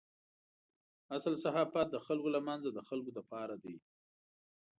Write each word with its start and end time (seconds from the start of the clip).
اصل 1.15 1.33
صحافت 1.43 1.87
د 1.91 1.97
خلکو 2.05 2.29
له 2.35 2.39
منځه 2.47 2.69
د 2.73 2.79
خلکو 2.87 3.11
لپاره 3.19 3.55
دی. 3.63 3.75